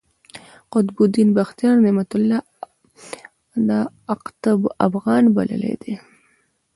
[0.71, 3.81] قطب الدین بختیار، نعمت الله
[4.13, 5.95] اقطب افغان بللی دﺉ.